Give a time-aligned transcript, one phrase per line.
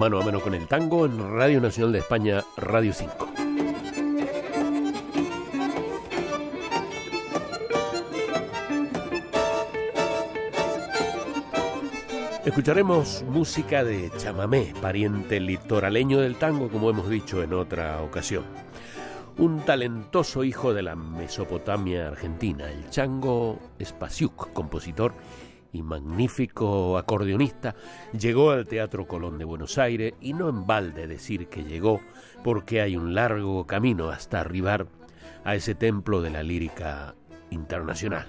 [0.00, 3.28] Mano a mano con el tango en Radio Nacional de España, Radio 5.
[12.46, 18.44] Escucharemos música de chamamé, pariente litoraleño del tango, como hemos dicho en otra ocasión.
[19.36, 25.12] Un talentoso hijo de la Mesopotamia argentina, el Chango Spasiuk, compositor
[25.72, 27.74] y magnífico acordeonista,
[28.18, 32.00] llegó al Teatro Colón de Buenos Aires y no en balde decir que llegó
[32.42, 34.86] porque hay un largo camino hasta arribar
[35.44, 37.14] a ese templo de la lírica
[37.50, 38.26] internacional.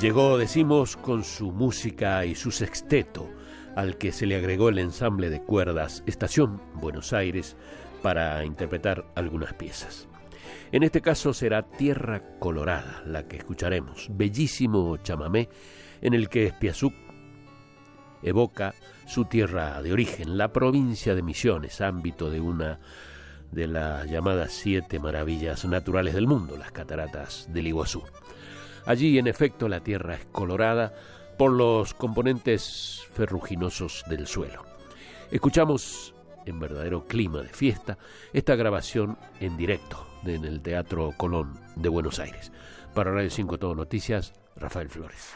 [0.00, 3.28] Llegó, decimos, con su música y su sexteto,
[3.76, 7.56] al que se le agregó el ensamble de cuerdas Estación Buenos Aires
[8.02, 10.08] para interpretar algunas piezas.
[10.72, 15.48] En este caso será Tierra Colorada la que escucharemos, bellísimo chamamé
[16.00, 16.92] en el que Espiazú
[18.22, 18.74] evoca
[19.06, 22.80] su tierra de origen, la provincia de Misiones, ámbito de una
[23.52, 28.02] de las llamadas siete maravillas naturales del mundo, las cataratas del Iguazú.
[28.86, 30.92] Allí, en efecto, la tierra es colorada
[31.38, 34.64] por los componentes ferruginosos del suelo.
[35.30, 36.13] Escuchamos,
[36.46, 37.98] en verdadero clima de fiesta,
[38.32, 42.52] esta grabación en directo en el Teatro Colón de Buenos Aires.
[42.94, 45.34] Para Radio 5 Todo Noticias, Rafael Flores.